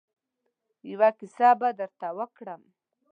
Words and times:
يوه 0.89 1.09
کيسه 1.19 1.49
به 1.59 1.69
درته 1.79 2.07
وکړم. 2.17 2.61